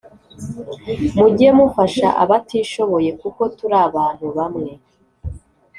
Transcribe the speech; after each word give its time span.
Mujye 1.17 1.49
mufasha 1.57 2.07
abatishobobe 2.23 3.09
kuko 3.21 3.41
turi 3.57 3.75
abantu 3.87 4.25
bamwe 4.37 4.71